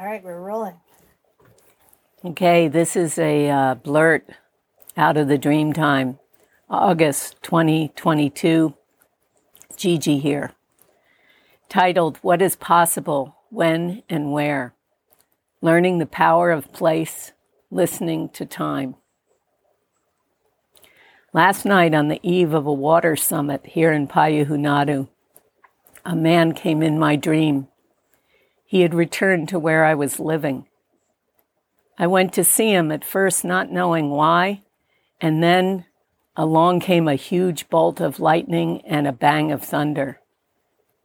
All 0.00 0.06
right, 0.06 0.24
we're 0.24 0.40
rolling. 0.40 0.80
Okay, 2.24 2.68
this 2.68 2.96
is 2.96 3.18
a 3.18 3.50
uh, 3.50 3.74
blurt 3.74 4.26
out 4.96 5.18
of 5.18 5.28
the 5.28 5.36
dream 5.36 5.74
time, 5.74 6.18
August 6.70 7.36
2022. 7.42 8.72
Gigi 9.76 10.18
here. 10.18 10.52
Titled, 11.68 12.16
What 12.22 12.40
is 12.40 12.56
Possible, 12.56 13.36
When 13.50 14.02
and 14.08 14.32
Where? 14.32 14.72
Learning 15.60 15.98
the 15.98 16.06
Power 16.06 16.50
of 16.50 16.72
Place, 16.72 17.32
Listening 17.70 18.30
to 18.30 18.46
Time. 18.46 18.94
Last 21.34 21.66
night, 21.66 21.92
on 21.92 22.08
the 22.08 22.20
eve 22.22 22.54
of 22.54 22.64
a 22.64 22.72
water 22.72 23.16
summit 23.16 23.66
here 23.66 23.92
in 23.92 24.08
Payuhunadu, 24.08 25.08
a 26.06 26.16
man 26.16 26.54
came 26.54 26.82
in 26.82 26.98
my 26.98 27.16
dream 27.16 27.68
he 28.70 28.82
had 28.82 28.94
returned 28.94 29.48
to 29.48 29.58
where 29.58 29.84
I 29.84 29.96
was 29.96 30.20
living. 30.20 30.64
I 31.98 32.06
went 32.06 32.32
to 32.34 32.44
see 32.44 32.70
him 32.70 32.92
at 32.92 33.04
first, 33.04 33.44
not 33.44 33.72
knowing 33.72 34.10
why, 34.10 34.62
and 35.20 35.42
then 35.42 35.86
along 36.36 36.78
came 36.78 37.08
a 37.08 37.16
huge 37.16 37.68
bolt 37.68 38.00
of 38.00 38.20
lightning 38.20 38.80
and 38.86 39.08
a 39.08 39.12
bang 39.12 39.50
of 39.50 39.60
thunder. 39.60 40.20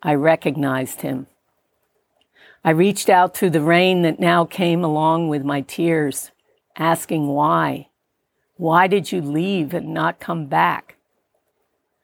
I 0.03 0.13
recognized 0.13 1.01
him. 1.01 1.25
I 2.63 2.69
reached 2.69 3.09
out 3.09 3.35
through 3.35 3.49
the 3.49 3.61
rain 3.61 4.03
that 4.03 4.19
now 4.19 4.45
came 4.45 4.83
along 4.83 5.29
with 5.29 5.43
my 5.43 5.61
tears, 5.61 6.29
asking 6.77 7.29
why. 7.29 7.89
Why 8.57 8.85
did 8.85 9.11
you 9.11 9.23
leave 9.23 9.73
and 9.73 9.91
not 9.91 10.19
come 10.19 10.45
back? 10.45 10.97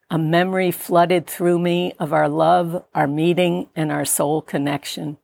A 0.09 0.17
memory 0.17 0.71
flooded 0.71 1.27
through 1.27 1.59
me 1.59 1.93
of 1.99 2.13
our 2.13 2.27
love, 2.27 2.83
our 2.95 3.05
meeting, 3.05 3.69
and 3.75 3.91
our 3.91 4.05
soul 4.05 4.41
connection. 4.41 5.19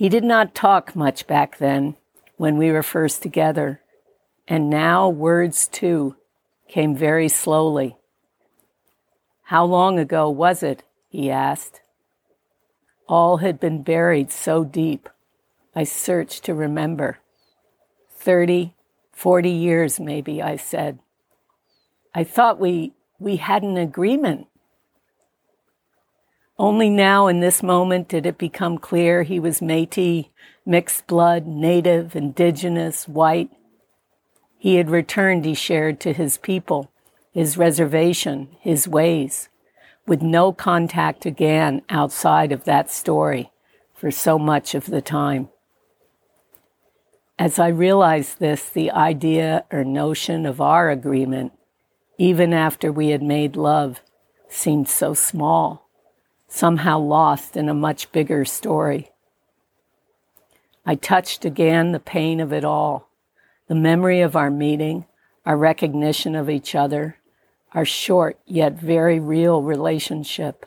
He 0.00 0.08
did 0.08 0.24
not 0.24 0.54
talk 0.54 0.96
much 0.96 1.26
back 1.26 1.58
then 1.58 1.94
when 2.38 2.56
we 2.56 2.72
were 2.72 2.82
first 2.82 3.20
together, 3.20 3.82
and 4.48 4.70
now 4.70 5.10
words 5.10 5.68
too 5.68 6.16
came 6.68 6.96
very 6.96 7.28
slowly. 7.28 7.98
How 9.42 9.66
long 9.66 9.98
ago 9.98 10.30
was 10.30 10.62
it? 10.62 10.84
he 11.10 11.30
asked. 11.30 11.82
All 13.10 13.36
had 13.44 13.60
been 13.60 13.82
buried 13.82 14.32
so 14.32 14.64
deep. 14.64 15.06
I 15.76 15.84
searched 15.84 16.44
to 16.44 16.54
remember. 16.54 17.18
Thirty, 18.08 18.74
forty 19.12 19.50
years, 19.50 20.00
maybe, 20.00 20.40
I 20.40 20.56
said. 20.56 20.98
I 22.14 22.24
thought 22.24 22.58
we, 22.58 22.94
we 23.18 23.36
had 23.36 23.62
an 23.62 23.76
agreement. 23.76 24.46
Only 26.60 26.90
now 26.90 27.26
in 27.26 27.40
this 27.40 27.62
moment 27.62 28.06
did 28.06 28.26
it 28.26 28.36
become 28.36 28.76
clear 28.76 29.22
he 29.22 29.40
was 29.40 29.62
Metis, 29.62 30.26
mixed 30.66 31.06
blood, 31.06 31.46
native, 31.46 32.14
indigenous, 32.14 33.08
white. 33.08 33.48
He 34.58 34.74
had 34.74 34.90
returned, 34.90 35.46
he 35.46 35.54
shared, 35.54 36.00
to 36.00 36.12
his 36.12 36.36
people, 36.36 36.90
his 37.32 37.56
reservation, 37.56 38.48
his 38.60 38.86
ways, 38.86 39.48
with 40.06 40.20
no 40.20 40.52
contact 40.52 41.24
again 41.24 41.80
outside 41.88 42.52
of 42.52 42.64
that 42.64 42.90
story 42.90 43.50
for 43.94 44.10
so 44.10 44.38
much 44.38 44.74
of 44.74 44.84
the 44.84 45.00
time. 45.00 45.48
As 47.38 47.58
I 47.58 47.68
realized 47.68 48.38
this, 48.38 48.68
the 48.68 48.90
idea 48.90 49.64
or 49.72 49.82
notion 49.82 50.44
of 50.44 50.60
our 50.60 50.90
agreement, 50.90 51.52
even 52.18 52.52
after 52.52 52.92
we 52.92 53.08
had 53.08 53.22
made 53.22 53.56
love, 53.56 54.02
seemed 54.50 54.90
so 54.90 55.14
small 55.14 55.86
somehow 56.50 56.98
lost 56.98 57.56
in 57.56 57.68
a 57.68 57.74
much 57.74 58.10
bigger 58.12 58.44
story. 58.44 59.10
I 60.84 60.96
touched 60.96 61.44
again 61.44 61.92
the 61.92 62.00
pain 62.00 62.40
of 62.40 62.52
it 62.52 62.64
all, 62.64 63.08
the 63.68 63.74
memory 63.74 64.20
of 64.20 64.34
our 64.34 64.50
meeting, 64.50 65.06
our 65.46 65.56
recognition 65.56 66.34
of 66.34 66.50
each 66.50 66.74
other, 66.74 67.16
our 67.72 67.84
short 67.84 68.38
yet 68.46 68.72
very 68.74 69.20
real 69.20 69.62
relationship, 69.62 70.66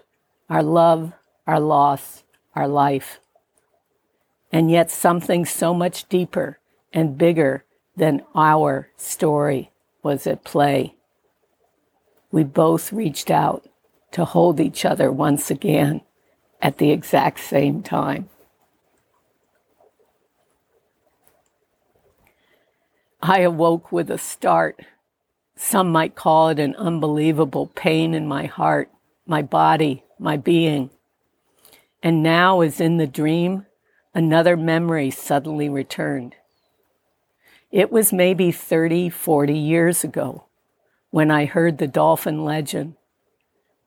our 0.50 0.64
love, 0.64 1.12
our 1.46 1.60
loss, 1.60 2.24
our 2.56 2.68
life. 2.68 3.20
And 4.52 4.72
yet 4.72 4.90
something 4.90 5.46
so 5.46 5.74
much 5.74 6.08
deeper 6.08 6.60
and 6.94 7.18
bigger 7.18 7.66
than 7.98 8.22
our 8.34 8.90
story 8.96 9.72
was 10.02 10.26
at 10.26 10.46
play. 10.46 10.96
We 12.32 12.44
both 12.44 12.94
reached 12.94 13.30
out 13.30 13.68
to 14.14 14.26
hold 14.26 14.60
each 14.60 14.86
other 14.86 15.12
once 15.12 15.52
again 15.52 16.02
at 16.62 16.78
the 16.78 16.92
exact 16.92 17.40
same 17.40 17.84
time. 17.84 18.30
I 23.22 23.40
awoke 23.40 23.92
with 23.92 24.12
a 24.12 24.18
start. 24.18 24.80
Some 25.56 25.92
might 25.92 26.16
call 26.16 26.50
it 26.50 26.60
an 26.60 26.76
unbelievable 26.76 27.68
pain 27.68 28.14
in 28.14 28.28
my 28.28 28.46
heart, 28.46 28.90
my 29.26 29.42
body, 29.42 30.04
my 30.20 30.38
being. 30.38 30.90
And 32.02 32.22
now, 32.22 32.62
as 32.62 32.80
in 32.80 32.98
the 32.98 33.08
dream, 33.08 33.66
another 34.14 34.58
memory 34.58 35.10
suddenly 35.10 35.70
returned. 35.70 36.36
It 37.72 37.92
was 37.92 38.14
maybe 38.14 38.52
30, 38.52 39.10
40 39.10 39.58
years 39.58 40.04
ago 40.04 40.46
when 41.10 41.32
I 41.32 41.46
heard 41.46 41.78
the 41.78 41.88
dolphin 41.88 42.44
legend 42.44 42.96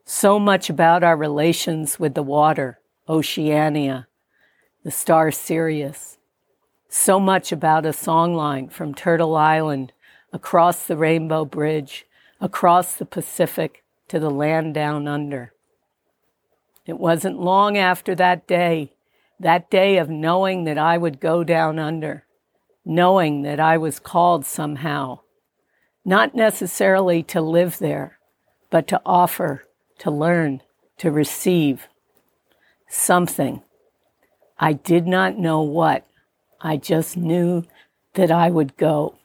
so 0.08 0.38
much 0.38 0.70
about 0.70 1.02
our 1.02 1.16
relations 1.16 1.98
with 1.98 2.14
the 2.14 2.22
water, 2.22 2.78
Oceania, 3.08 4.06
the 4.84 4.90
star 4.92 5.32
Sirius. 5.32 6.16
So 6.88 7.18
much 7.18 7.50
about 7.50 7.84
a 7.84 7.90
songline 7.90 8.70
from 8.70 8.94
Turtle 8.94 9.34
Island 9.34 9.92
across 10.32 10.86
the 10.86 10.96
Rainbow 10.96 11.44
Bridge, 11.44 12.06
across 12.40 12.94
the 12.94 13.04
Pacific 13.04 13.82
to 14.06 14.20
the 14.20 14.30
land 14.30 14.74
down 14.74 15.08
under. 15.08 15.52
It 16.86 17.00
wasn't 17.00 17.40
long 17.40 17.76
after 17.76 18.14
that 18.14 18.46
day, 18.46 18.92
that 19.40 19.68
day 19.70 19.98
of 19.98 20.08
knowing 20.08 20.62
that 20.64 20.78
I 20.78 20.98
would 20.98 21.18
go 21.18 21.42
down 21.42 21.80
under, 21.80 22.24
knowing 22.84 23.42
that 23.42 23.58
I 23.58 23.76
was 23.76 23.98
called 23.98 24.46
somehow, 24.46 25.18
not 26.04 26.36
necessarily 26.36 27.24
to 27.24 27.40
live 27.40 27.78
there, 27.78 28.20
but 28.70 28.86
to 28.86 29.02
offer 29.04 29.65
to 29.98 30.10
learn, 30.10 30.62
to 30.98 31.10
receive 31.10 31.88
something. 32.88 33.62
I 34.58 34.72
did 34.72 35.06
not 35.06 35.38
know 35.38 35.60
what. 35.62 36.06
I 36.60 36.76
just 36.76 37.16
knew 37.16 37.64
that 38.14 38.30
I 38.30 38.50
would 38.50 38.76
go. 38.76 39.16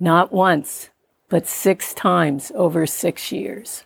Not 0.00 0.32
once, 0.32 0.90
but 1.28 1.46
six 1.46 1.92
times 1.92 2.50
over 2.54 2.86
six 2.86 3.30
years. 3.30 3.84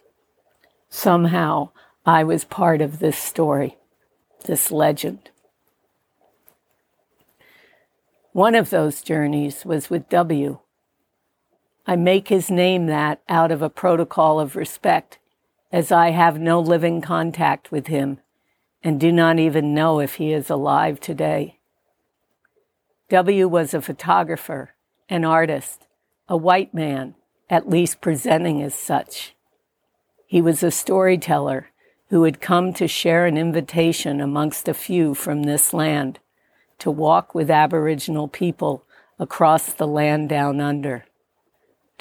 Somehow 0.89 1.71
I 2.07 2.23
was 2.25 2.45
part 2.45 2.81
of 2.81 2.99
this 2.99 3.19
story, 3.19 3.79
this 4.45 4.71
legend. 4.71 5.31
One 8.33 8.55
of 8.55 8.71
those 8.71 9.03
journeys 9.03 9.65
was 9.65 9.91
with 9.91 10.09
W. 10.09 10.59
I 11.87 11.97
make 11.97 12.29
his 12.29 12.51
name 12.51 12.87
that 12.87 13.21
out 13.29 13.51
of 13.51 13.61
a 13.61 13.69
protocol 13.69 14.39
of 14.39 14.55
respect 14.55 15.19
as 15.73 15.91
I 15.91 16.11
have 16.11 16.39
no 16.39 16.61
living 16.61 17.01
contact 17.01 17.73
with 17.73 17.87
him 17.87 18.21
and 18.85 19.01
do 19.01 19.11
not 19.11 19.39
even 19.39 19.75
know 19.75 20.01
if 20.01 20.17
he 20.17 20.33
is 20.33 20.51
alive 20.51 21.01
today. 21.01 21.59
W 23.09 23.49
was 23.49 23.73
a 23.73 23.81
photographer, 23.81 24.75
an 25.09 25.25
artist, 25.25 25.87
a 26.29 26.37
white 26.37 26.75
man, 26.75 27.15
at 27.49 27.69
least 27.69 28.01
presenting 28.01 28.63
as 28.63 28.75
such. 28.75 29.35
He 30.27 30.43
was 30.43 30.63
a 30.63 30.71
storyteller 30.71 31.69
who 32.09 32.25
had 32.25 32.41
come 32.41 32.73
to 32.75 32.87
share 32.87 33.25
an 33.25 33.39
invitation 33.39 34.21
amongst 34.21 34.69
a 34.69 34.75
few 34.75 35.15
from 35.15 35.45
this 35.45 35.73
land 35.73 36.19
to 36.79 36.91
walk 36.91 37.35
with 37.35 37.51
Aboriginal 37.51 38.29
people 38.29 38.85
across 39.19 39.73
the 39.73 39.87
land 39.87 40.29
down 40.29 40.61
under 40.61 41.07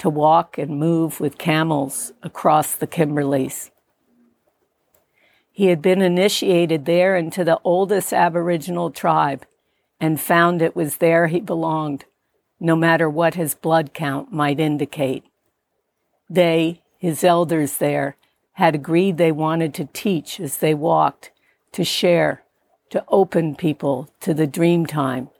to 0.02 0.10
walk 0.10 0.58
and 0.58 0.80
move 0.80 1.20
with 1.20 1.38
camels 1.38 2.12
across 2.24 2.74
the 2.74 2.88
Kimberleys. 2.88 3.70
He 5.52 5.66
had 5.66 5.80
been 5.80 6.02
initiated 6.02 6.86
there 6.86 7.14
into 7.14 7.44
the 7.44 7.60
oldest 7.62 8.12
Aboriginal 8.12 8.90
tribe 8.90 9.46
and 10.00 10.20
found 10.20 10.60
it 10.60 10.74
was 10.74 10.96
there 10.96 11.28
he 11.28 11.38
belonged, 11.38 12.04
no 12.58 12.74
matter 12.74 13.08
what 13.08 13.34
his 13.34 13.54
blood 13.54 13.94
count 13.94 14.32
might 14.32 14.58
indicate. 14.58 15.22
They, 16.28 16.82
his 16.98 17.22
elders 17.22 17.76
there, 17.76 18.16
had 18.54 18.74
agreed 18.74 19.18
they 19.18 19.30
wanted 19.30 19.72
to 19.74 19.88
teach 19.92 20.40
as 20.40 20.58
they 20.58 20.74
walked, 20.74 21.30
to 21.70 21.84
share, 21.84 22.42
to 22.90 23.04
open 23.06 23.54
people 23.54 24.08
to 24.18 24.34
the 24.34 24.48
dream 24.48 24.84
time 24.84 25.30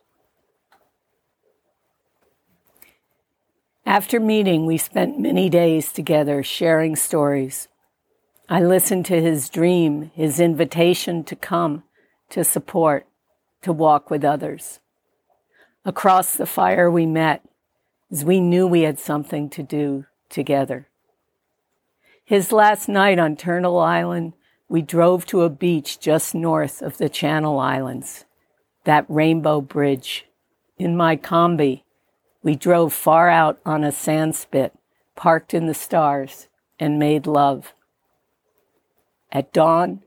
After 3.85 4.21
meeting, 4.21 4.65
we 4.65 4.79
spent 4.79 5.19
many 5.19 5.49
days 5.49 5.93
together 5.93 6.43
sharing 6.43 6.95
stories. 6.95 7.69
I 8.49 8.63
listened 8.63 9.07
to 9.07 9.21
his 9.21 9.49
dream, 9.49 10.13
his 10.15 10.39
invitation 10.39 11.25
to 11.25 11.35
come, 11.35 11.83
to 12.31 12.45
support, 12.45 13.07
to 13.63 13.73
walk 13.73 14.09
with 14.09 14.25
others. 14.25 14.79
Across 15.85 16.37
the 16.37 16.47
fire 16.47 16.91
we 16.91 17.07
met 17.07 17.43
as 18.11 18.25
we 18.25 18.41
knew 18.41 18.67
we 18.67 18.83
had 18.83 18.99
something 18.99 19.51
to 19.51 19.63
do 19.63 20.05
together. 20.29 20.89
His 22.25 22.53
last 22.53 22.89
night 22.89 23.19
on 23.19 23.37
Turtle 23.37 23.79
Island, 23.79 24.35
we 24.69 24.81
drove 24.81 25.27
to 25.27 25.43
a 25.43 25.51
beach 25.51 25.99
just 25.99 26.35
north 26.35 26.83
of 26.83 26.99
the 26.99 27.09
Channel 27.09 27.59
Islands, 27.59 28.27
that 28.85 29.07
rainbow 29.09 29.61
bridge. 29.61 30.27
In 30.79 30.97
my 30.97 31.17
Kombi, 31.17 31.83
we 32.43 32.57
drove 32.57 32.93
far 32.93 33.29
out 33.29 33.61
on 33.65 33.85
a 33.85 33.93
sand 33.93 34.35
spit, 34.35 34.73
parked 35.15 35.55
in 35.55 35.67
the 35.67 35.75
stars, 35.75 36.49
and 36.79 36.99
made 36.99 37.27
love. 37.27 37.75
At 39.31 39.53
dawn, 39.53 40.03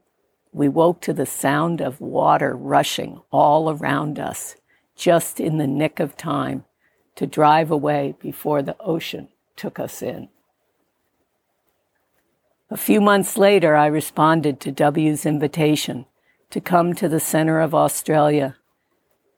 we 0.51 0.67
woke 0.67 1.01
to 1.01 1.13
the 1.13 1.25
sound 1.25 1.81
of 1.81 1.99
water 2.01 2.55
rushing 2.55 3.21
all 3.31 3.69
around 3.69 4.19
us, 4.19 4.55
just 4.95 5.39
in 5.39 5.57
the 5.57 5.67
nick 5.67 5.99
of 5.99 6.15
time 6.15 6.65
to 7.15 7.25
drive 7.25 7.71
away 7.71 8.15
before 8.19 8.61
the 8.61 8.77
ocean 8.79 9.29
took 9.55 9.79
us 9.79 10.01
in. 10.01 10.29
A 12.69 12.77
few 12.77 12.99
months 12.99 13.38
later, 13.38 13.75
I 13.75 13.85
responded 13.85 14.59
to 14.61 14.71
W's 14.71 15.25
invitation 15.25 16.05
to 16.49 16.59
come 16.59 16.93
to 16.95 17.07
the 17.07 17.19
center 17.19 17.59
of 17.59 17.75
Australia, 17.75 18.57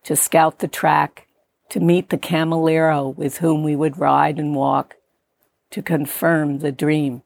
to 0.03 0.15
scout 0.15 0.59
the 0.59 0.67
track, 0.67 1.26
to 1.69 1.79
meet 1.79 2.09
the 2.09 2.17
cameleer 2.17 3.15
with 3.15 3.37
whom 3.37 3.63
we 3.63 3.75
would 3.75 3.99
ride 3.99 4.39
and 4.39 4.55
walk, 4.55 4.95
to 5.71 5.81
confirm 5.81 6.59
the 6.59 6.71
dream, 6.71 7.23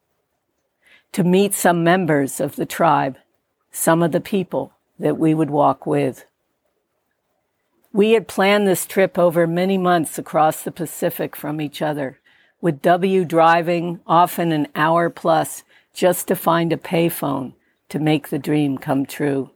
to 1.12 1.22
meet 1.22 1.54
some 1.54 1.84
members 1.84 2.40
of 2.40 2.56
the 2.56 2.66
tribe, 2.66 3.16
some 3.70 4.02
of 4.02 4.12
the 4.12 4.20
people 4.20 4.72
that 4.98 5.18
we 5.18 5.32
would 5.32 5.50
walk 5.50 5.86
with. 5.86 6.26
We 7.92 8.12
had 8.12 8.26
planned 8.26 8.66
this 8.66 8.86
trip 8.86 9.18
over 9.18 9.46
many 9.46 9.78
months 9.78 10.18
across 10.18 10.62
the 10.62 10.72
Pacific 10.72 11.36
from 11.36 11.60
each 11.60 11.82
other, 11.82 12.18
with 12.60 12.82
W 12.82 13.24
driving 13.24 14.00
often 14.06 14.50
an 14.50 14.68
hour 14.74 15.10
plus 15.10 15.62
just 15.92 16.26
to 16.28 16.36
find 16.36 16.72
a 16.72 16.76
payphone 16.76 17.52
to 17.90 17.98
make 17.98 18.28
the 18.28 18.38
dream 18.38 18.78
come 18.78 19.04
true. 19.04 19.50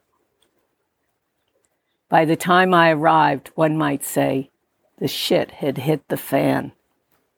By 2.08 2.24
the 2.24 2.36
time 2.36 2.74
I 2.74 2.90
arrived, 2.90 3.50
one 3.54 3.76
might 3.76 4.04
say, 4.04 4.50
the 4.98 5.08
shit 5.08 5.52
had 5.52 5.78
hit 5.78 6.08
the 6.08 6.16
fan 6.16 6.72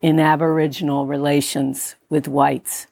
in 0.00 0.20
Aboriginal 0.20 1.06
relations 1.06 1.96
with 2.08 2.28
whites. 2.28 2.87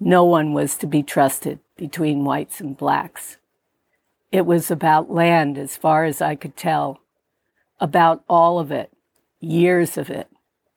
No 0.00 0.24
one 0.24 0.52
was 0.52 0.76
to 0.78 0.86
be 0.86 1.02
trusted 1.02 1.60
between 1.76 2.24
whites 2.24 2.60
and 2.60 2.76
blacks. 2.76 3.36
It 4.32 4.44
was 4.44 4.70
about 4.70 5.10
land 5.10 5.56
as 5.56 5.76
far 5.76 6.04
as 6.04 6.20
I 6.20 6.34
could 6.34 6.56
tell, 6.56 7.00
about 7.80 8.24
all 8.28 8.58
of 8.58 8.72
it, 8.72 8.92
years 9.40 9.96
of 9.96 10.10
it, 10.10 10.28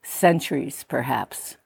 centuries 0.03 0.85
perhaps. 0.87 1.57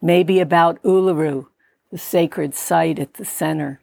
Maybe 0.00 0.40
about 0.40 0.82
Uluru, 0.82 1.46
the 1.90 1.98
sacred 1.98 2.54
site 2.54 2.98
at 2.98 3.14
the 3.14 3.24
center. 3.24 3.80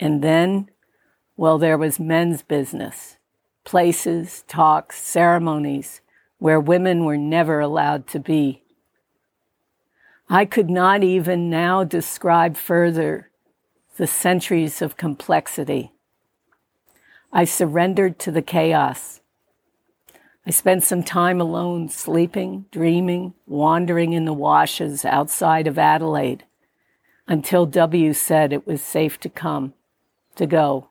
And 0.00 0.22
then, 0.22 0.68
well, 1.36 1.58
there 1.58 1.78
was 1.78 2.00
men's 2.00 2.42
business, 2.42 3.16
places, 3.64 4.44
talks, 4.48 5.00
ceremonies 5.00 6.00
where 6.38 6.58
women 6.58 7.04
were 7.04 7.16
never 7.16 7.60
allowed 7.60 8.06
to 8.08 8.18
be. 8.18 8.62
I 10.28 10.44
could 10.44 10.70
not 10.70 11.04
even 11.04 11.50
now 11.50 11.84
describe 11.84 12.56
further 12.56 13.30
the 13.96 14.06
centuries 14.06 14.80
of 14.82 14.96
complexity. 14.96 15.92
I 17.32 17.44
surrendered 17.44 18.18
to 18.20 18.30
the 18.30 18.42
chaos. 18.42 19.20
I 20.46 20.50
spent 20.50 20.82
some 20.82 21.02
time 21.02 21.40
alone, 21.40 21.88
sleeping, 21.88 22.66
dreaming, 22.72 23.34
wandering 23.46 24.12
in 24.12 24.24
the 24.24 24.32
washes 24.32 25.04
outside 25.04 25.66
of 25.66 25.78
Adelaide 25.78 26.44
until 27.28 27.66
W 27.66 28.12
said 28.12 28.52
it 28.52 28.66
was 28.66 28.82
safe 28.82 29.20
to 29.20 29.28
come, 29.28 29.74
to 30.36 30.46
go, 30.46 30.88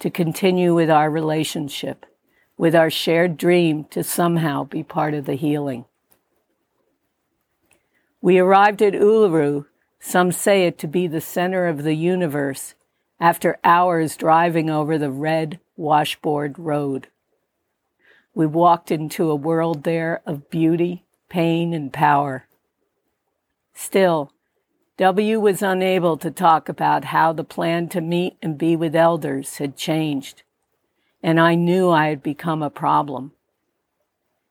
to 0.00 0.10
continue 0.10 0.74
with 0.74 0.90
our 0.90 1.10
relationship, 1.10 2.04
with 2.58 2.74
our 2.74 2.90
shared 2.90 3.36
dream 3.36 3.84
to 3.84 4.02
somehow 4.02 4.64
be 4.64 4.82
part 4.82 5.14
of 5.14 5.24
the 5.24 5.34
healing. 5.34 5.84
We 8.20 8.38
arrived 8.38 8.82
at 8.82 8.92
Uluru 8.92 9.66
some 10.00 10.32
say 10.32 10.66
it 10.66 10.78
to 10.78 10.86
be 10.86 11.06
the 11.06 11.20
center 11.20 11.66
of 11.66 11.82
the 11.82 11.94
universe 11.94 12.74
after 13.20 13.58
hours 13.62 14.16
driving 14.16 14.70
over 14.70 14.96
the 14.96 15.10
red 15.10 15.60
washboard 15.76 16.58
road. 16.58 17.08
We 18.34 18.46
walked 18.46 18.90
into 18.90 19.30
a 19.30 19.36
world 19.36 19.84
there 19.84 20.22
of 20.24 20.48
beauty, 20.48 21.04
pain, 21.28 21.74
and 21.74 21.92
power. 21.92 22.46
Still, 23.74 24.32
W 25.00 25.40
was 25.40 25.62
unable 25.62 26.18
to 26.18 26.30
talk 26.30 26.68
about 26.68 27.06
how 27.06 27.32
the 27.32 27.42
plan 27.42 27.88
to 27.88 28.02
meet 28.02 28.36
and 28.42 28.58
be 28.58 28.76
with 28.76 28.94
elders 28.94 29.56
had 29.56 29.74
changed, 29.74 30.42
and 31.22 31.40
I 31.40 31.54
knew 31.54 31.88
I 31.88 32.08
had 32.08 32.22
become 32.22 32.62
a 32.62 32.68
problem. 32.68 33.32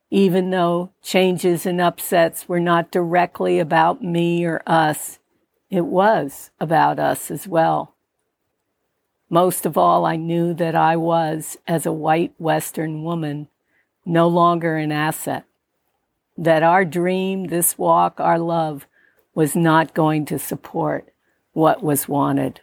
Even 0.09 0.49
though 0.49 0.89
changes 1.03 1.67
and 1.67 1.79
upsets 1.79 2.49
were 2.49 2.59
not 2.59 2.89
directly 2.89 3.59
about 3.59 4.01
me 4.01 4.43
or 4.43 4.63
us, 4.65 5.19
it 5.69 5.85
was 5.85 6.49
about 6.59 6.97
us 6.97 7.29
as 7.29 7.47
well. 7.47 7.93
Most 9.29 9.67
of 9.67 9.77
all, 9.77 10.03
I 10.03 10.15
knew 10.15 10.55
that 10.55 10.73
I 10.73 10.95
was, 10.95 11.57
as 11.67 11.85
a 11.85 11.93
white 11.93 12.33
Western 12.39 13.03
woman, 13.03 13.49
no 14.03 14.27
longer 14.27 14.77
an 14.77 14.91
asset. 14.91 15.43
That 16.35 16.63
our 16.63 16.85
dream, 16.85 17.49
this 17.49 17.77
walk, 17.77 18.19
our 18.19 18.39
love, 18.39 18.87
was 19.39 19.55
not 19.55 19.93
going 19.93 20.25
to 20.25 20.37
support 20.37 21.13
what 21.53 21.81
was 21.81 22.09
wanted. 22.09 22.59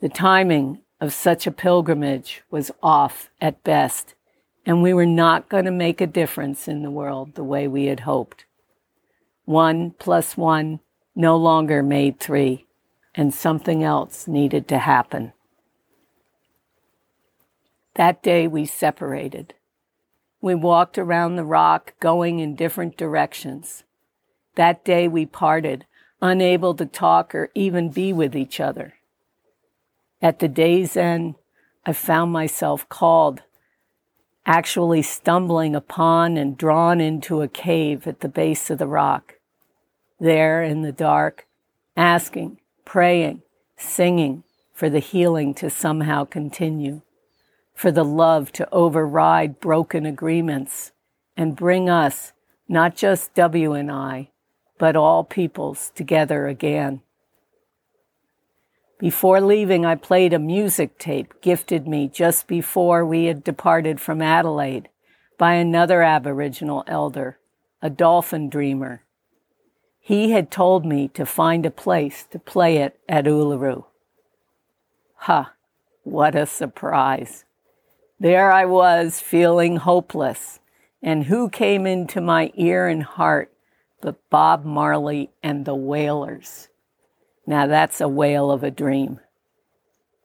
The 0.00 0.08
timing 0.08 0.80
of 1.00 1.14
such 1.14 1.46
a 1.46 1.52
pilgrimage 1.52 2.42
was 2.50 2.72
off 2.82 3.30
at 3.40 3.62
best, 3.62 4.16
and 4.66 4.82
we 4.82 4.92
were 4.92 5.06
not 5.06 5.48
going 5.48 5.66
to 5.66 5.70
make 5.70 6.00
a 6.00 6.06
difference 6.08 6.66
in 6.66 6.82
the 6.82 6.90
world 6.90 7.36
the 7.36 7.44
way 7.44 7.68
we 7.68 7.84
had 7.84 8.00
hoped. 8.00 8.44
One 9.44 9.92
plus 10.00 10.36
one 10.36 10.80
no 11.14 11.36
longer 11.36 11.80
made 11.80 12.18
three, 12.18 12.66
and 13.14 13.32
something 13.32 13.84
else 13.84 14.26
needed 14.26 14.66
to 14.66 14.78
happen. 14.78 15.32
That 17.94 18.20
day 18.20 18.48
we 18.48 18.66
separated. 18.66 19.54
We 20.40 20.56
walked 20.56 20.98
around 20.98 21.36
the 21.36 21.44
rock, 21.44 21.94
going 22.00 22.40
in 22.40 22.56
different 22.56 22.96
directions. 22.96 23.84
That 24.54 24.84
day 24.84 25.08
we 25.08 25.26
parted, 25.26 25.86
unable 26.20 26.74
to 26.74 26.86
talk 26.86 27.34
or 27.34 27.50
even 27.54 27.90
be 27.90 28.12
with 28.12 28.36
each 28.36 28.60
other. 28.60 28.94
At 30.20 30.38
the 30.38 30.48
day's 30.48 30.96
end, 30.96 31.34
I 31.84 31.92
found 31.92 32.32
myself 32.32 32.88
called, 32.88 33.42
actually 34.46 35.02
stumbling 35.02 35.74
upon 35.74 36.36
and 36.36 36.56
drawn 36.56 37.00
into 37.00 37.42
a 37.42 37.48
cave 37.48 38.06
at 38.06 38.20
the 38.20 38.28
base 38.28 38.70
of 38.70 38.78
the 38.78 38.86
rock 38.86 39.34
there 40.22 40.62
in 40.62 40.82
the 40.82 40.92
dark, 40.92 41.46
asking, 41.96 42.58
praying, 42.84 43.42
singing 43.76 44.44
for 44.72 44.88
the 44.88 45.00
healing 45.00 45.52
to 45.54 45.68
somehow 45.68 46.24
continue, 46.24 47.02
for 47.74 47.90
the 47.90 48.04
love 48.04 48.52
to 48.52 48.68
override 48.72 49.58
broken 49.58 50.06
agreements 50.06 50.92
and 51.36 51.56
bring 51.56 51.90
us, 51.90 52.32
not 52.68 52.94
just 52.94 53.34
W 53.34 53.72
and 53.72 53.90
I, 53.90 54.30
but 54.82 54.96
all 54.96 55.22
peoples 55.22 55.92
together 55.94 56.48
again. 56.48 57.02
Before 58.98 59.40
leaving, 59.40 59.86
I 59.86 59.94
played 59.94 60.32
a 60.32 60.40
music 60.40 60.98
tape 60.98 61.40
gifted 61.40 61.86
me 61.86 62.08
just 62.08 62.48
before 62.48 63.06
we 63.06 63.26
had 63.26 63.44
departed 63.44 64.00
from 64.00 64.20
Adelaide 64.20 64.88
by 65.38 65.52
another 65.52 66.02
Aboriginal 66.02 66.82
elder, 66.88 67.38
a 67.80 67.90
dolphin 67.90 68.48
dreamer 68.48 69.04
he 70.04 70.32
had 70.32 70.50
told 70.50 70.84
me 70.84 71.06
to 71.06 71.24
find 71.24 71.64
a 71.64 71.70
place 71.70 72.24
to 72.32 72.40
play 72.40 72.78
it 72.78 72.98
at 73.08 73.26
Uluru. 73.26 73.84
Ha, 75.14 75.52
what 76.02 76.34
a 76.34 76.44
surprise. 76.44 77.44
There 78.18 78.50
I 78.50 78.64
was 78.64 79.20
feeling 79.20 79.76
hopeless. 79.76 80.58
And 81.00 81.24
who 81.24 81.48
came 81.48 81.86
into 81.86 82.20
my 82.20 82.50
ear 82.56 82.88
and 82.88 83.04
heart 83.04 83.51
but 84.02 84.28
Bob 84.28 84.66
Marley 84.66 85.30
and 85.42 85.64
the 85.64 85.74
Wailers? 85.74 86.68
Now 87.46 87.66
that's 87.66 88.02
a 88.02 88.08
wail 88.08 88.50
of 88.50 88.62
a 88.62 88.70
dream. 88.70 89.20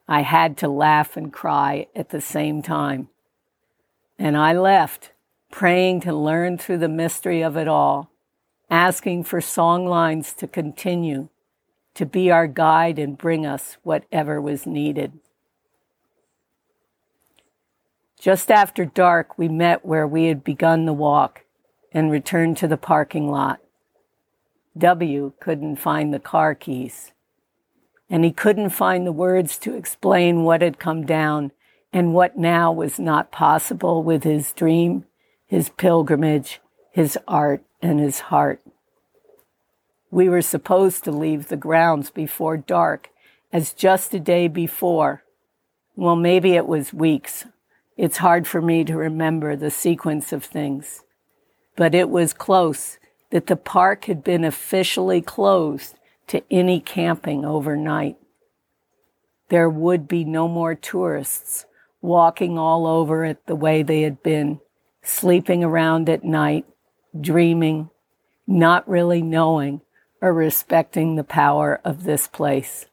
I 0.09 0.21
had 0.21 0.57
to 0.57 0.67
laugh 0.67 1.15
and 1.15 1.31
cry 1.31 1.87
at 1.95 2.09
the 2.09 2.21
same 2.21 2.61
time. 2.61 3.07
And 4.19 4.35
I 4.35 4.51
left, 4.51 5.13
praying 5.51 6.01
to 6.01 6.13
learn 6.13 6.57
through 6.57 6.79
the 6.79 6.89
mystery 6.89 7.41
of 7.41 7.55
it 7.55 7.69
all 7.69 8.11
asking 8.69 9.23
for 9.23 9.39
song 9.39 9.85
lines 9.85 10.33
to 10.33 10.47
continue, 10.47 11.29
to 11.93 12.05
be 12.05 12.29
our 12.29 12.47
guide 12.47 12.99
and 12.99 13.17
bring 13.17 13.45
us 13.45 13.77
whatever 13.83 14.41
was 14.41 14.65
needed. 14.65 15.13
Just 18.19 18.51
after 18.51 18.83
dark, 18.83 19.37
we 19.37 19.47
met 19.47 19.85
where 19.85 20.07
we 20.07 20.25
had 20.25 20.43
begun 20.43 20.85
the 20.85 20.93
walk 20.93 21.45
and 21.91 22.11
returned 22.11 22.57
to 22.57 22.67
the 22.67 22.77
parking 22.77 23.29
lot. 23.29 23.59
W 24.77 25.33
couldn't 25.39 25.77
find 25.77 26.13
the 26.13 26.19
car 26.19 26.55
keys, 26.55 27.11
and 28.09 28.23
he 28.23 28.31
couldn't 28.31 28.69
find 28.69 29.05
the 29.05 29.11
words 29.11 29.57
to 29.59 29.75
explain 29.75 30.43
what 30.43 30.61
had 30.61 30.79
come 30.79 31.05
down 31.05 31.51
and 31.91 32.13
what 32.13 32.37
now 32.37 32.71
was 32.71 32.99
not 32.99 33.31
possible 33.31 34.03
with 34.03 34.23
his 34.23 34.53
dream, 34.53 35.05
his 35.45 35.69
pilgrimage, 35.69 36.61
his 36.91 37.17
art, 37.27 37.63
and 37.81 37.99
his 37.99 38.19
heart. 38.19 38.61
We 40.11 40.29
were 40.29 40.41
supposed 40.41 41.03
to 41.03 41.11
leave 41.11 41.47
the 41.47 41.57
grounds 41.57 42.11
before 42.11 42.57
dark, 42.57 43.09
as 43.51 43.73
just 43.73 44.13
a 44.13 44.19
day 44.19 44.47
before. 44.47 45.23
Well, 45.95 46.15
maybe 46.15 46.53
it 46.53 46.67
was 46.67 46.93
weeks. 46.93 47.45
It's 47.95 48.17
hard 48.17 48.47
for 48.47 48.61
me 48.61 48.83
to 48.83 48.95
remember 48.95 49.55
the 49.55 49.71
sequence 49.71 50.31
of 50.31 50.43
things. 50.43 51.03
But 51.75 51.95
it 51.95 52.09
was 52.09 52.33
close 52.33 52.97
that 53.31 53.47
the 53.47 53.55
park 53.55 54.05
had 54.05 54.23
been 54.23 54.43
officially 54.43 55.21
closed 55.21 55.95
to 56.27 56.43
any 56.51 56.79
camping 56.79 57.45
overnight. 57.45 58.17
There 59.49 59.69
would 59.69 60.07
be 60.07 60.23
no 60.23 60.47
more 60.47 60.75
tourists 60.75 61.65
walking 62.01 62.57
all 62.57 62.85
over 62.85 63.25
it 63.25 63.45
the 63.45 63.55
way 63.55 63.83
they 63.83 64.01
had 64.01 64.21
been, 64.21 64.59
sleeping 65.01 65.63
around 65.63 66.09
at 66.09 66.23
night, 66.23 66.65
dreaming, 67.19 67.89
not 68.45 68.87
really 68.87 69.21
knowing 69.21 69.81
or 70.21 70.33
respecting 70.33 71.15
the 71.15 71.23
power 71.23 71.79
of 71.83 72.03
this 72.03 72.27
place. 72.27 72.85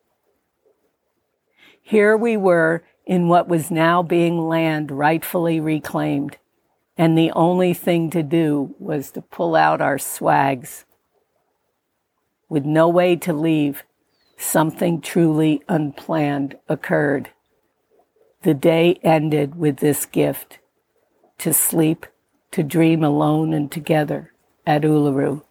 Here 1.80 2.16
we 2.16 2.36
were 2.36 2.82
in 3.06 3.28
what 3.28 3.48
was 3.48 3.70
now 3.70 4.02
being 4.02 4.48
land 4.48 4.90
rightfully 4.90 5.60
reclaimed, 5.60 6.38
and 6.96 7.18
the 7.18 7.30
only 7.32 7.74
thing 7.74 8.10
to 8.10 8.22
do 8.22 8.74
was 8.78 9.10
to 9.12 9.22
pull 9.22 9.56
out 9.56 9.80
our 9.80 9.98
swags. 9.98 10.84
With 12.48 12.64
no 12.64 12.88
way 12.88 13.16
to 13.16 13.32
leave, 13.32 13.84
something 14.36 15.00
truly 15.00 15.62
unplanned 15.68 16.56
occurred. 16.68 17.30
The 18.42 18.54
day 18.54 19.00
ended 19.02 19.56
with 19.56 19.78
this 19.78 20.06
gift 20.06 20.58
to 21.38 21.52
sleep, 21.52 22.06
to 22.52 22.62
dream 22.62 23.02
alone 23.02 23.52
and 23.52 23.72
together 23.72 24.32
at 24.66 24.82
Uluru. 24.82 25.42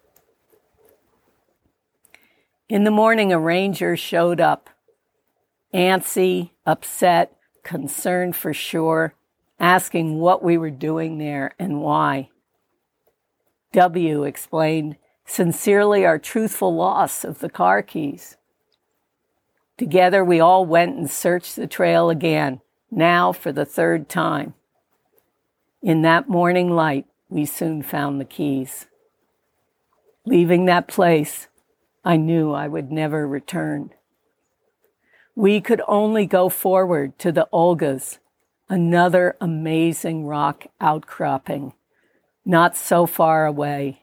In 2.68 2.84
the 2.84 2.90
morning, 2.90 3.32
a 3.32 3.38
ranger 3.38 3.96
showed 3.96 4.40
up, 4.40 4.70
antsy, 5.74 6.50
upset, 6.64 7.36
concerned 7.62 8.34
for 8.34 8.54
sure, 8.54 9.14
asking 9.58 10.18
what 10.18 10.42
we 10.42 10.58
were 10.58 10.70
doing 10.70 11.18
there 11.18 11.54
and 11.58 11.80
why. 11.80 12.30
W 13.72 14.24
explained 14.24 14.96
sincerely 15.24 16.04
our 16.04 16.18
truthful 16.18 16.74
loss 16.74 17.24
of 17.24 17.38
the 17.38 17.48
car 17.48 17.82
keys. 17.82 18.36
Together, 19.76 20.24
we 20.24 20.38
all 20.38 20.64
went 20.64 20.96
and 20.96 21.10
searched 21.10 21.56
the 21.56 21.66
trail 21.66 22.10
again, 22.10 22.60
now 22.90 23.32
for 23.32 23.50
the 23.50 23.64
third 23.64 24.08
time. 24.08 24.54
In 25.82 26.02
that 26.02 26.28
morning 26.28 26.70
light, 26.70 27.06
we 27.28 27.44
soon 27.44 27.82
found 27.82 28.20
the 28.20 28.24
keys. 28.24 28.86
Leaving 30.24 30.66
that 30.66 30.86
place, 30.86 31.48
I 32.04 32.16
knew 32.16 32.52
I 32.52 32.68
would 32.68 32.92
never 32.92 33.26
return. 33.26 33.90
We 35.34 35.60
could 35.60 35.82
only 35.88 36.26
go 36.26 36.48
forward 36.48 37.18
to 37.18 37.32
the 37.32 37.48
Olgas, 37.52 38.18
another 38.68 39.36
amazing 39.40 40.26
rock 40.26 40.66
outcropping, 40.80 41.72
not 42.44 42.76
so 42.76 43.06
far 43.06 43.46
away, 43.46 44.02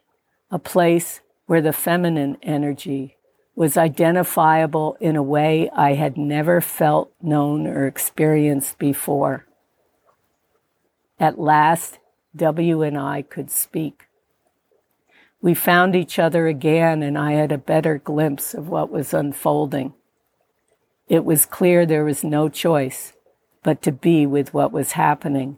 a 0.49 0.59
place 0.59 1.21
where 1.45 1.61
the 1.61 1.73
feminine 1.73 2.37
energy 2.41 3.17
was 3.55 3.77
identifiable 3.77 4.97
in 4.99 5.15
a 5.15 5.23
way 5.23 5.69
I 5.75 5.93
had 5.93 6.17
never 6.17 6.61
felt, 6.61 7.11
known, 7.21 7.67
or 7.67 7.85
experienced 7.85 8.77
before. 8.79 9.45
At 11.19 11.39
last, 11.39 11.99
W 12.35 12.81
and 12.81 12.97
I 12.97 13.21
could 13.21 13.51
speak. 13.51 14.07
We 15.41 15.53
found 15.53 15.95
each 15.95 16.17
other 16.17 16.47
again, 16.47 17.03
and 17.03 17.17
I 17.17 17.33
had 17.33 17.51
a 17.51 17.57
better 17.57 17.97
glimpse 17.97 18.53
of 18.53 18.69
what 18.69 18.91
was 18.91 19.13
unfolding. 19.13 19.93
It 21.09 21.25
was 21.25 21.45
clear 21.45 21.85
there 21.85 22.05
was 22.05 22.23
no 22.23 22.47
choice 22.47 23.13
but 23.63 23.81
to 23.81 23.91
be 23.91 24.25
with 24.25 24.53
what 24.53 24.71
was 24.71 24.93
happening 24.93 25.57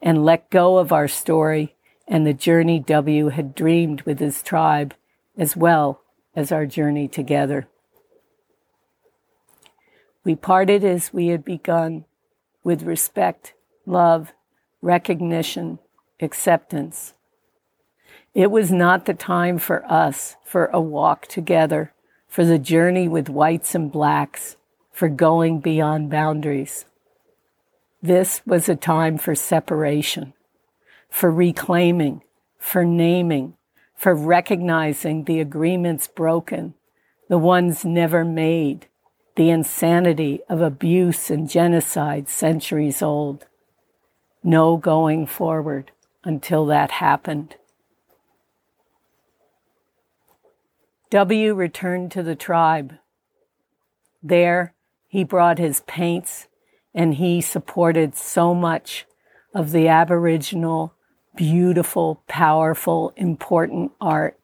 and 0.00 0.24
let 0.24 0.50
go 0.50 0.78
of 0.78 0.92
our 0.92 1.08
story 1.08 1.74
and 2.10 2.26
the 2.26 2.34
journey 2.34 2.80
W 2.80 3.28
had 3.28 3.54
dreamed 3.54 4.02
with 4.02 4.18
his 4.18 4.42
tribe, 4.42 4.94
as 5.36 5.56
well 5.56 6.02
as 6.34 6.50
our 6.50 6.66
journey 6.66 7.06
together. 7.06 7.68
We 10.24 10.34
parted 10.34 10.84
as 10.84 11.12
we 11.12 11.28
had 11.28 11.44
begun, 11.44 12.04
with 12.64 12.82
respect, 12.82 13.54
love, 13.86 14.32
recognition, 14.82 15.78
acceptance. 16.20 17.14
It 18.34 18.50
was 18.50 18.72
not 18.72 19.06
the 19.06 19.14
time 19.14 19.58
for 19.58 19.84
us 19.90 20.36
for 20.44 20.66
a 20.66 20.80
walk 20.80 21.26
together, 21.26 21.92
for 22.28 22.44
the 22.44 22.58
journey 22.58 23.08
with 23.08 23.28
whites 23.28 23.74
and 23.74 23.90
blacks, 23.90 24.56
for 24.92 25.08
going 25.08 25.60
beyond 25.60 26.10
boundaries. 26.10 26.84
This 28.02 28.40
was 28.46 28.68
a 28.68 28.76
time 28.76 29.18
for 29.18 29.34
separation, 29.34 30.32
for 31.10 31.30
reclaiming, 31.30 32.22
for 32.58 32.82
naming, 32.84 33.54
for 33.94 34.14
recognizing 34.14 35.24
the 35.24 35.40
agreements 35.40 36.08
broken, 36.08 36.72
the 37.28 37.36
ones 37.36 37.84
never 37.84 38.24
made, 38.24 38.86
the 39.36 39.50
insanity 39.50 40.40
of 40.48 40.62
abuse 40.62 41.30
and 41.30 41.48
genocide 41.48 42.28
centuries 42.28 43.02
old. 43.02 43.46
No 44.42 44.78
going 44.78 45.26
forward 45.26 45.90
until 46.24 46.64
that 46.66 46.92
happened. 46.92 47.56
W 51.10 51.54
returned 51.54 52.12
to 52.12 52.22
the 52.22 52.36
tribe. 52.36 52.94
There, 54.22 54.74
he 55.06 55.22
brought 55.22 55.58
his 55.58 55.82
paints 55.82 56.46
and 56.94 57.14
he 57.14 57.40
supported 57.40 58.16
so 58.16 58.54
much 58.54 59.06
of 59.54 59.72
the 59.72 59.88
Aboriginal, 59.88 60.94
beautiful, 61.36 62.22
powerful, 62.28 63.12
important 63.16 63.92
art 64.00 64.38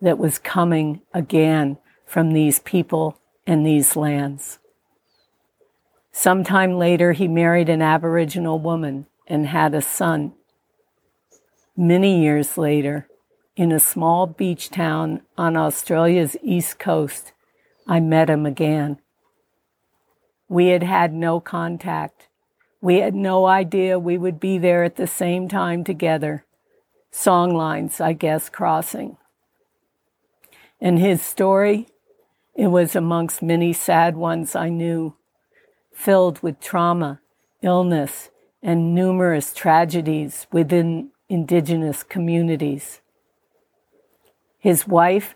that 0.00 0.18
was 0.18 0.38
coming 0.38 1.00
again 1.12 1.78
from 2.06 2.32
these 2.32 2.58
people 2.60 3.18
and 3.46 3.66
these 3.66 3.96
lands. 3.96 4.58
Sometime 6.12 6.78
later, 6.78 7.12
he 7.12 7.28
married 7.28 7.68
an 7.68 7.82
Aboriginal 7.82 8.58
woman 8.58 9.06
and 9.26 9.46
had 9.46 9.74
a 9.74 9.82
son. 9.82 10.32
Many 11.76 12.20
years 12.20 12.58
later, 12.58 13.08
in 13.54 13.70
a 13.72 13.80
small 13.80 14.26
beach 14.26 14.70
town 14.70 15.22
on 15.36 15.56
Australia's 15.56 16.36
east 16.42 16.78
coast, 16.78 17.32
I 17.86 18.00
met 18.00 18.30
him 18.30 18.46
again. 18.46 18.98
We 20.48 20.68
had 20.68 20.82
had 20.82 21.12
no 21.12 21.40
contact. 21.40 22.28
We 22.80 22.98
had 23.00 23.14
no 23.14 23.46
idea 23.46 23.98
we 23.98 24.16
would 24.16 24.40
be 24.40 24.58
there 24.58 24.84
at 24.84 24.96
the 24.96 25.06
same 25.06 25.48
time 25.48 25.84
together. 25.84 26.44
Song 27.10 27.54
lines, 27.54 28.00
I 28.00 28.12
guess, 28.12 28.48
crossing. 28.48 29.16
And 30.80 30.98
his 30.98 31.22
story, 31.22 31.88
it 32.54 32.68
was 32.68 32.94
amongst 32.94 33.42
many 33.42 33.72
sad 33.72 34.16
ones 34.16 34.54
I 34.54 34.68
knew, 34.68 35.16
filled 35.92 36.40
with 36.42 36.60
trauma, 36.60 37.20
illness, 37.62 38.30
and 38.62 38.94
numerous 38.94 39.52
tragedies 39.52 40.46
within 40.52 41.10
indigenous 41.28 42.02
communities. 42.02 43.00
His 44.58 44.86
wife 44.86 45.34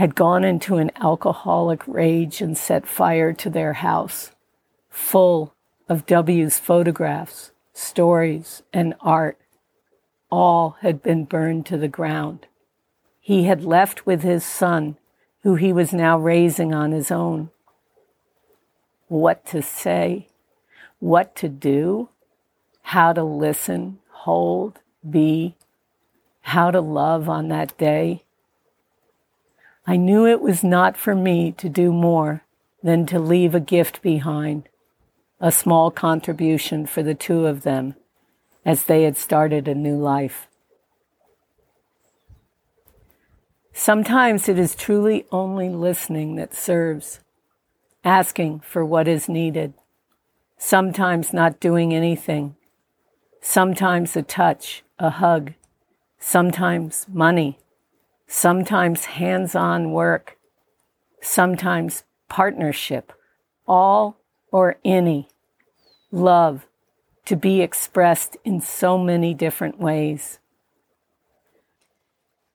had 0.00 0.14
gone 0.14 0.44
into 0.44 0.76
an 0.76 0.90
alcoholic 0.98 1.86
rage 1.86 2.40
and 2.40 2.56
set 2.56 2.86
fire 2.86 3.34
to 3.34 3.50
their 3.50 3.74
house, 3.74 4.30
full 4.88 5.52
of 5.90 6.06
W's 6.06 6.58
photographs, 6.58 7.52
stories, 7.74 8.62
and 8.72 8.94
art. 9.02 9.36
All 10.30 10.78
had 10.80 11.02
been 11.02 11.26
burned 11.26 11.66
to 11.66 11.76
the 11.76 11.86
ground. 11.86 12.46
He 13.20 13.44
had 13.44 13.62
left 13.62 14.06
with 14.06 14.22
his 14.22 14.42
son, 14.42 14.96
who 15.42 15.56
he 15.56 15.70
was 15.70 15.92
now 15.92 16.18
raising 16.18 16.72
on 16.72 16.92
his 16.92 17.10
own. 17.10 17.50
What 19.08 19.44
to 19.48 19.60
say, 19.60 20.28
what 20.98 21.36
to 21.36 21.48
do, 21.50 22.08
how 22.80 23.12
to 23.12 23.22
listen, 23.22 23.98
hold, 24.08 24.78
be, 25.10 25.56
how 26.40 26.70
to 26.70 26.80
love 26.80 27.28
on 27.28 27.48
that 27.48 27.76
day 27.76 28.22
I 29.86 29.96
knew 29.96 30.26
it 30.26 30.40
was 30.40 30.62
not 30.62 30.96
for 30.96 31.14
me 31.14 31.52
to 31.52 31.68
do 31.68 31.92
more 31.92 32.44
than 32.82 33.06
to 33.06 33.18
leave 33.18 33.54
a 33.54 33.60
gift 33.60 34.02
behind, 34.02 34.68
a 35.40 35.50
small 35.50 35.90
contribution 35.90 36.86
for 36.86 37.02
the 37.02 37.14
two 37.14 37.46
of 37.46 37.62
them, 37.62 37.94
as 38.64 38.84
they 38.84 39.02
had 39.04 39.16
started 39.16 39.66
a 39.66 39.74
new 39.74 39.96
life. 39.96 40.48
Sometimes 43.72 44.48
it 44.48 44.58
is 44.58 44.74
truly 44.74 45.24
only 45.32 45.70
listening 45.70 46.36
that 46.36 46.54
serves, 46.54 47.20
asking 48.04 48.60
for 48.60 48.84
what 48.84 49.08
is 49.08 49.28
needed, 49.28 49.72
sometimes 50.58 51.32
not 51.32 51.60
doing 51.60 51.94
anything, 51.94 52.56
sometimes 53.40 54.14
a 54.16 54.22
touch, 54.22 54.82
a 54.98 55.08
hug, 55.08 55.54
sometimes 56.18 57.06
money, 57.08 57.58
sometimes 58.32 59.06
hands 59.06 59.56
on 59.56 59.90
work, 59.90 60.38
sometimes 61.20 62.04
partnership, 62.28 63.12
all 63.66 64.20
or 64.52 64.76
any, 64.84 65.28
love 66.12 66.64
to 67.24 67.34
be 67.34 67.60
expressed 67.60 68.36
in 68.44 68.60
so 68.60 68.96
many 68.96 69.34
different 69.34 69.80
ways. 69.80 70.38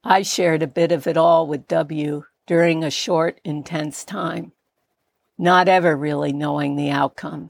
I 0.01 0.21
shared 0.21 0.63
a 0.63 0.67
bit 0.67 0.93
of 0.93 1.07
it 1.07 1.17
all 1.17 1.45
with 1.45 1.67
W 1.67 2.23
during 2.47 2.81
a 2.81 2.89
short, 2.89 3.41
intense 3.43 4.05
time, 4.05 4.53
not 5.37 5.67
ever 5.67 5.97
really 5.97 6.31
knowing 6.31 6.77
the 6.77 6.89
outcome, 6.89 7.49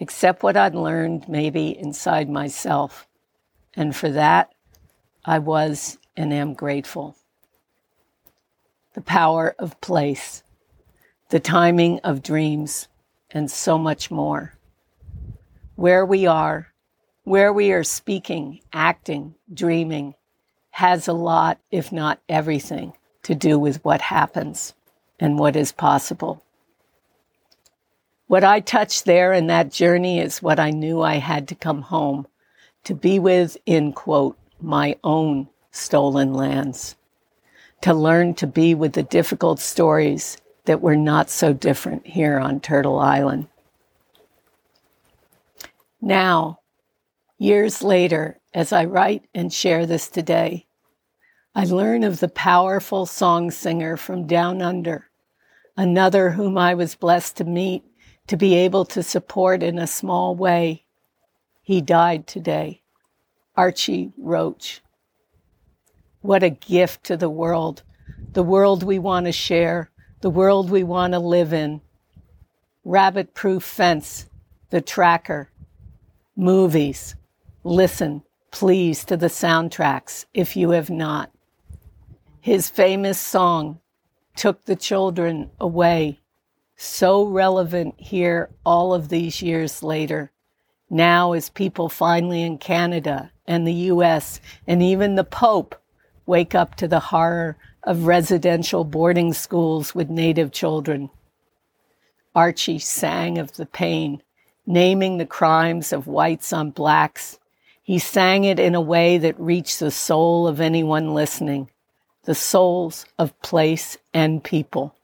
except 0.00 0.42
what 0.42 0.56
I'd 0.56 0.74
learned 0.74 1.28
maybe 1.28 1.78
inside 1.78 2.28
myself. 2.28 3.06
And 3.74 3.94
for 3.94 4.10
that, 4.10 4.50
I 5.24 5.38
was 5.38 5.98
and 6.16 6.32
am 6.32 6.54
grateful. 6.54 7.14
The 8.94 9.00
power 9.02 9.54
of 9.58 9.80
place, 9.80 10.42
the 11.28 11.40
timing 11.40 12.00
of 12.00 12.22
dreams, 12.22 12.88
and 13.30 13.50
so 13.50 13.78
much 13.78 14.10
more. 14.10 14.54
Where 15.76 16.04
we 16.04 16.26
are, 16.26 16.68
where 17.24 17.52
we 17.52 17.72
are 17.72 17.84
speaking, 17.84 18.60
acting, 18.72 19.34
dreaming, 19.52 20.14
has 20.70 21.06
a 21.06 21.12
lot, 21.12 21.58
if 21.70 21.92
not 21.92 22.20
everything, 22.28 22.92
to 23.24 23.34
do 23.34 23.58
with 23.58 23.84
what 23.84 24.00
happens 24.00 24.74
and 25.20 25.38
what 25.38 25.56
is 25.56 25.72
possible. 25.72 26.42
What 28.26 28.44
I 28.44 28.60
touched 28.60 29.04
there 29.04 29.32
in 29.32 29.46
that 29.48 29.70
journey 29.70 30.20
is 30.20 30.42
what 30.42 30.60
I 30.60 30.70
knew 30.70 31.02
I 31.02 31.16
had 31.16 31.48
to 31.48 31.54
come 31.54 31.82
home 31.82 32.26
to 32.84 32.94
be 32.94 33.18
with, 33.18 33.56
in 33.66 33.92
quote, 33.92 34.38
my 34.60 34.96
own 35.04 35.48
stolen 35.70 36.32
lands, 36.32 36.96
to 37.82 37.94
learn 37.94 38.34
to 38.34 38.46
be 38.46 38.74
with 38.74 38.92
the 38.92 39.02
difficult 39.02 39.60
stories 39.60 40.36
that 40.64 40.80
were 40.80 40.96
not 40.96 41.30
so 41.30 41.52
different 41.52 42.06
here 42.06 42.38
on 42.38 42.60
Turtle 42.60 42.98
Island. 42.98 43.48
Now, 46.00 46.60
years 47.38 47.82
later, 47.82 48.38
as 48.52 48.72
I 48.72 48.84
write 48.84 49.24
and 49.34 49.52
share 49.52 49.86
this 49.86 50.08
today, 50.08 50.66
I 51.54 51.64
learn 51.64 52.04
of 52.04 52.20
the 52.20 52.28
powerful 52.28 53.06
song 53.06 53.50
singer 53.50 53.96
from 53.96 54.26
Down 54.26 54.62
Under, 54.62 55.08
another 55.76 56.30
whom 56.30 56.58
I 56.58 56.74
was 56.74 56.94
blessed 56.94 57.36
to 57.38 57.44
meet, 57.44 57.84
to 58.26 58.36
be 58.36 58.54
able 58.54 58.84
to 58.86 59.02
support 59.02 59.62
in 59.62 59.78
a 59.78 59.86
small 59.86 60.34
way. 60.34 60.84
He 61.62 61.80
died 61.80 62.26
today. 62.26 62.82
Archie 63.56 64.12
Roach. 64.16 64.82
What 66.20 66.42
a 66.42 66.50
gift 66.50 67.04
to 67.04 67.16
the 67.16 67.30
world, 67.30 67.82
the 68.32 68.42
world 68.42 68.82
we 68.82 68.98
want 68.98 69.26
to 69.26 69.32
share, 69.32 69.90
the 70.20 70.30
world 70.30 70.68
we 70.68 70.82
want 70.82 71.12
to 71.12 71.20
live 71.20 71.52
in. 71.52 71.80
Rabbit 72.84 73.34
Proof 73.34 73.62
Fence, 73.62 74.26
The 74.70 74.80
Tracker, 74.80 75.50
movies. 76.34 77.14
Listen, 77.62 78.22
please, 78.50 79.04
to 79.04 79.16
the 79.16 79.28
soundtracks 79.28 80.24
if 80.34 80.56
you 80.56 80.70
have 80.70 80.90
not. 80.90 81.30
His 82.40 82.68
famous 82.68 83.20
song 83.20 83.78
took 84.34 84.64
the 84.64 84.76
children 84.76 85.50
away, 85.60 86.18
so 86.76 87.24
relevant 87.24 87.94
here 87.98 88.50
all 88.64 88.92
of 88.92 89.08
these 89.08 89.40
years 89.40 89.84
later. 89.84 90.32
Now, 90.90 91.32
as 91.32 91.48
people 91.50 91.88
finally 91.88 92.42
in 92.42 92.58
Canada 92.58 93.30
and 93.46 93.66
the 93.66 93.72
US 93.92 94.40
and 94.66 94.82
even 94.82 95.14
the 95.14 95.24
Pope 95.24 95.76
wake 96.28 96.54
up 96.54 96.74
to 96.76 96.86
the 96.86 97.00
horror 97.00 97.56
of 97.82 98.06
residential 98.06 98.84
boarding 98.84 99.32
schools 99.32 99.94
with 99.94 100.10
Native 100.10 100.52
children. 100.52 101.08
Archie 102.34 102.78
sang 102.78 103.38
of 103.38 103.56
the 103.56 103.64
pain, 103.64 104.22
naming 104.66 105.16
the 105.16 105.26
crimes 105.26 105.92
of 105.92 106.06
whites 106.06 106.52
on 106.52 106.70
blacks. 106.70 107.38
He 107.82 107.98
sang 107.98 108.44
it 108.44 108.60
in 108.60 108.74
a 108.74 108.80
way 108.80 109.16
that 109.16 109.40
reached 109.40 109.80
the 109.80 109.90
soul 109.90 110.46
of 110.46 110.60
anyone 110.60 111.14
listening 111.14 111.70
the 112.24 112.34
souls 112.34 113.06
of 113.18 113.40
place 113.40 113.96
and 114.12 114.44
people. 114.44 114.94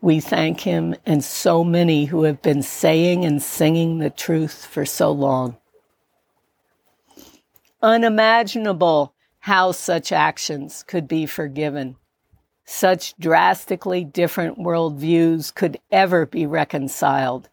We 0.00 0.18
thank 0.18 0.58
him 0.58 0.96
and 1.06 1.22
so 1.22 1.62
many 1.62 2.06
who 2.06 2.24
have 2.24 2.42
been 2.42 2.62
saying 2.62 3.24
and 3.24 3.40
singing 3.40 3.98
the 3.98 4.10
truth 4.10 4.66
for 4.66 4.84
so 4.84 5.12
long. 5.12 5.56
Unimaginable 7.80 9.14
how 9.40 9.72
such 9.72 10.12
actions 10.12 10.84
could 10.86 11.08
be 11.08 11.26
forgiven. 11.26 11.96
Such 12.64 13.16
drastically 13.18 14.04
different 14.04 14.58
worldviews 14.58 15.54
could 15.54 15.78
ever 15.90 16.26
be 16.26 16.46
reconciled. 16.46 17.48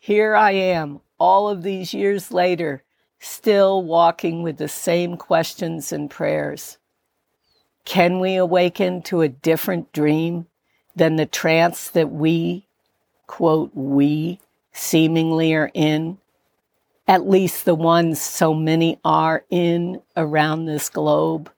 Here 0.00 0.34
I 0.34 0.52
am, 0.52 1.00
all 1.18 1.48
of 1.48 1.62
these 1.62 1.92
years 1.92 2.32
later, 2.32 2.84
still 3.18 3.82
walking 3.82 4.42
with 4.42 4.56
the 4.56 4.68
same 4.68 5.16
questions 5.16 5.92
and 5.92 6.08
prayers. 6.08 6.78
Can 7.84 8.20
we 8.20 8.36
awaken 8.36 9.02
to 9.02 9.22
a 9.22 9.28
different 9.28 9.92
dream 9.92 10.46
than 10.94 11.16
the 11.16 11.26
trance 11.26 11.90
that 11.90 12.10
we, 12.10 12.66
quote, 13.26 13.72
we 13.74 14.40
seemingly 14.72 15.54
are 15.54 15.70
in? 15.74 16.18
At 17.08 17.26
least 17.26 17.64
the 17.64 17.74
ones 17.74 18.20
so 18.20 18.52
many 18.52 19.00
are 19.02 19.42
in 19.48 20.02
around 20.14 20.66
this 20.66 20.90
globe. 20.90 21.50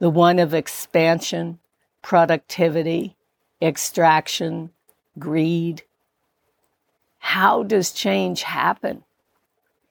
The 0.00 0.10
one 0.10 0.40
of 0.40 0.52
expansion, 0.52 1.60
productivity, 2.02 3.16
extraction, 3.62 4.70
greed. 5.20 5.84
How 7.18 7.62
does 7.62 7.92
change 7.92 8.42
happen? 8.42 9.04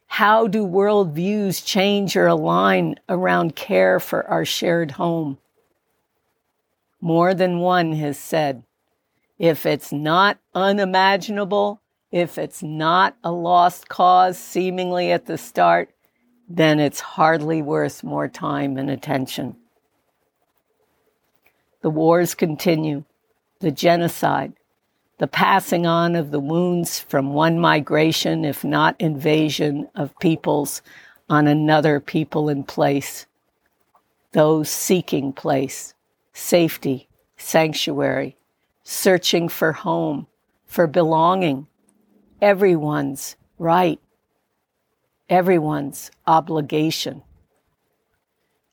How 0.07 0.47
do 0.47 0.67
worldviews 0.67 1.65
change 1.65 2.17
or 2.17 2.27
align 2.27 2.95
around 3.07 3.55
care 3.55 3.97
for 3.97 4.27
our 4.27 4.43
shared 4.43 4.91
home? 4.91 5.37
More 6.99 7.33
than 7.33 7.59
one 7.59 7.93
has 7.93 8.19
said, 8.19 8.63
if 9.39 9.65
it's 9.65 9.93
not 9.93 10.37
unimaginable, 10.53 11.80
if 12.11 12.37
it's 12.37 12.61
not 12.61 13.15
a 13.23 13.31
lost 13.31 13.87
cause 13.87 14.37
seemingly 14.37 15.11
at 15.11 15.25
the 15.25 15.37
start, 15.37 15.89
then 16.49 16.79
it's 16.79 16.99
hardly 16.99 17.61
worth 17.61 18.03
more 18.03 18.27
time 18.27 18.77
and 18.77 18.89
attention. 18.89 19.55
The 21.81 21.89
wars 21.89 22.35
continue, 22.35 23.05
the 23.59 23.71
genocide, 23.71 24.53
the 25.17 25.27
passing 25.27 25.85
on 25.85 26.15
of 26.15 26.31
the 26.31 26.39
wounds 26.39 26.99
from 26.99 27.33
one 27.33 27.59
migration, 27.59 28.43
if 28.43 28.63
not 28.63 28.99
invasion, 28.99 29.87
of 29.95 30.17
peoples 30.19 30.81
on 31.29 31.47
another 31.47 31.99
people 31.99 32.49
in 32.49 32.63
place, 32.63 33.25
those 34.33 34.69
seeking 34.69 35.31
place 35.31 35.93
safety, 36.33 37.07
sanctuary, 37.37 38.37
searching 38.83 39.47
for 39.49 39.71
home, 39.73 40.27
for 40.65 40.87
belonging, 40.87 41.67
everyone's 42.41 43.35
right, 43.57 43.99
everyone's 45.29 46.11
obligation. 46.25 47.21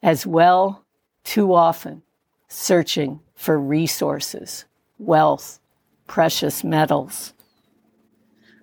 As 0.02 0.26
well, 0.26 0.84
too 1.24 1.52
often, 1.52 2.02
searching 2.48 3.20
for 3.34 3.58
resources, 3.58 4.64
wealth, 4.98 5.60
precious 6.06 6.64
metals. 6.64 7.34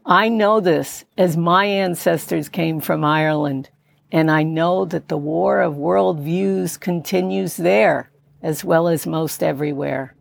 I 0.05 0.29
know 0.29 0.59
this 0.59 1.05
as 1.17 1.35
my 1.35 1.65
ancestors 1.65 2.49
came 2.49 2.79
from 2.79 3.03
Ireland, 3.03 3.69
and 4.11 4.31
I 4.31 4.43
know 4.43 4.85
that 4.85 5.07
the 5.07 5.17
war 5.17 5.61
of 5.61 5.75
worldviews 5.75 6.79
continues 6.79 7.57
there 7.57 8.09
as 8.41 8.63
well 8.63 8.87
as 8.87 9.07
most 9.07 9.41
everywhere. 9.41 10.14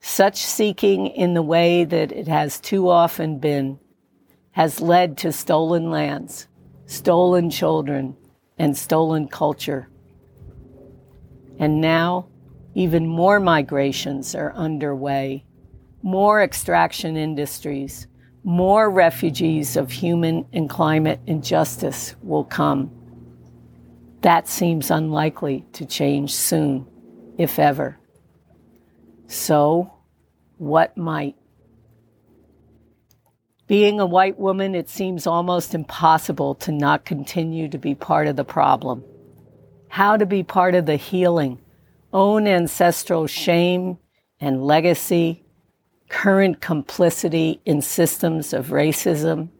Such 0.00 0.36
seeking 0.36 1.06
in 1.06 1.34
the 1.34 1.42
way 1.42 1.84
that 1.84 2.12
it 2.12 2.28
has 2.28 2.60
too 2.60 2.88
often 2.88 3.38
been 3.38 3.78
has 4.52 4.80
led 4.80 5.16
to 5.18 5.32
stolen 5.32 5.90
lands, 5.90 6.48
stolen 6.86 7.50
children, 7.50 8.16
and 8.58 8.76
stolen 8.76 9.28
culture. 9.28 9.88
And 11.58 11.80
now, 11.80 12.26
even 12.74 13.06
more 13.06 13.40
migrations 13.40 14.34
are 14.34 14.52
underway, 14.52 15.44
more 16.02 16.42
extraction 16.42 17.16
industries, 17.16 18.06
more 18.44 18.90
refugees 18.90 19.76
of 19.76 19.90
human 19.90 20.46
and 20.52 20.70
climate 20.70 21.20
injustice 21.26 22.14
will 22.22 22.44
come. 22.44 22.90
That 24.22 24.48
seems 24.48 24.90
unlikely 24.90 25.66
to 25.74 25.84
change 25.84 26.34
soon, 26.34 26.86
if 27.36 27.58
ever. 27.58 27.98
So, 29.28 29.92
what 30.56 30.96
might? 30.96 31.36
Being 33.66 34.00
a 34.00 34.06
white 34.06 34.38
woman, 34.38 34.74
it 34.74 34.88
seems 34.88 35.26
almost 35.26 35.74
impossible 35.74 36.54
to 36.56 36.72
not 36.72 37.04
continue 37.04 37.68
to 37.68 37.76
be 37.76 37.94
part 37.94 38.26
of 38.26 38.36
the 38.36 38.44
problem. 38.44 39.04
How 39.88 40.16
to 40.16 40.24
be 40.24 40.42
part 40.42 40.74
of 40.74 40.86
the 40.86 40.96
healing, 40.96 41.60
own 42.10 42.46
ancestral 42.46 43.26
shame 43.26 43.98
and 44.40 44.64
legacy, 44.64 45.44
current 46.08 46.62
complicity 46.62 47.60
in 47.66 47.82
systems 47.82 48.54
of 48.54 48.68
racism, 48.68 49.50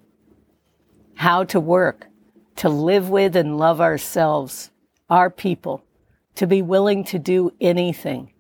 how 1.15 1.45
to 1.45 1.61
work, 1.61 2.07
to 2.57 2.71
live 2.71 3.11
with 3.11 3.37
and 3.37 3.59
love 3.59 3.83
ourselves, 3.83 4.71
our 5.11 5.29
people, 5.29 5.85
to 6.37 6.47
be 6.47 6.63
willing 6.63 7.05
to 7.05 7.19
do 7.19 7.53
anything, 7.61 8.33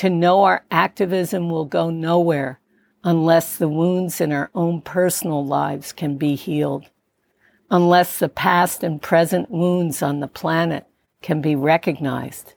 to 0.00 0.08
know 0.08 0.44
our 0.44 0.64
activism 0.70 1.50
will 1.50 1.66
go 1.66 1.90
nowhere 1.90 2.58
unless 3.04 3.56
the 3.58 3.68
wounds 3.68 4.18
in 4.18 4.32
our 4.32 4.50
own 4.54 4.80
personal 4.80 5.44
lives 5.44 5.92
can 5.92 6.16
be 6.16 6.34
healed, 6.34 6.86
unless 7.70 8.18
the 8.18 8.30
past 8.30 8.82
and 8.82 9.02
present 9.02 9.50
wounds 9.50 10.02
on 10.02 10.20
the 10.20 10.26
planet 10.26 10.86
can 11.20 11.42
be 11.42 11.54
recognized, 11.54 12.54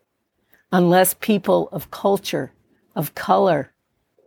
unless 0.71 1.15
people 1.15 1.67
of 1.73 1.91
culture, 1.91 2.53
of 2.95 3.13
color, 3.13 3.73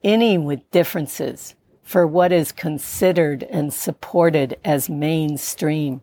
any 0.05 0.37
with 0.37 0.70
differences 0.70 1.55
for 1.83 2.07
what 2.07 2.33
is 2.33 2.52
considered 2.52 3.44
and 3.44 3.72
supported 3.72 4.59
as 4.62 4.90
mainstream, 4.90 6.02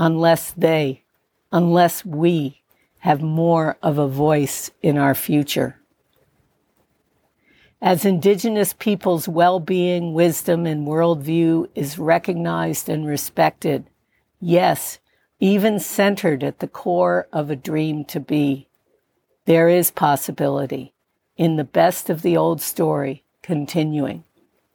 unless 0.00 0.50
they, 0.50 1.04
unless 1.52 2.04
we 2.04 2.60
have 2.98 3.22
more 3.22 3.76
of 3.84 3.98
a 3.98 4.08
voice 4.08 4.72
in 4.82 4.98
our 4.98 5.14
future. 5.14 5.78
As 7.84 8.06
Indigenous 8.06 8.72
peoples' 8.72 9.28
well 9.28 9.60
being, 9.60 10.14
wisdom, 10.14 10.64
and 10.64 10.86
worldview 10.86 11.68
is 11.74 11.98
recognized 11.98 12.88
and 12.88 13.06
respected, 13.06 13.90
yes, 14.40 15.00
even 15.38 15.78
centered 15.78 16.42
at 16.42 16.60
the 16.60 16.66
core 16.66 17.28
of 17.30 17.50
a 17.50 17.56
dream 17.56 18.06
to 18.06 18.20
be, 18.20 18.68
there 19.44 19.68
is 19.68 19.90
possibility 19.90 20.94
in 21.36 21.56
the 21.56 21.62
best 21.62 22.08
of 22.08 22.22
the 22.22 22.38
old 22.38 22.62
story 22.62 23.22
continuing 23.42 24.24